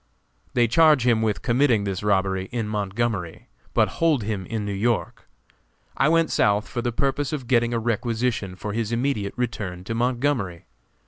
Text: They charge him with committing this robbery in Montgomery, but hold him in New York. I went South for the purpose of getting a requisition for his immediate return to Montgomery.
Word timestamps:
They 0.55 0.67
charge 0.67 1.05
him 1.05 1.21
with 1.21 1.43
committing 1.43 1.83
this 1.83 2.01
robbery 2.01 2.49
in 2.51 2.67
Montgomery, 2.67 3.49
but 3.75 3.87
hold 4.01 4.23
him 4.23 4.47
in 4.47 4.65
New 4.65 4.73
York. 4.73 5.29
I 5.95 6.09
went 6.09 6.31
South 6.31 6.67
for 6.67 6.81
the 6.81 6.91
purpose 6.91 7.31
of 7.31 7.45
getting 7.45 7.71
a 7.71 7.77
requisition 7.77 8.55
for 8.55 8.73
his 8.73 8.91
immediate 8.91 9.35
return 9.37 9.83
to 9.83 9.93
Montgomery. 9.93 10.65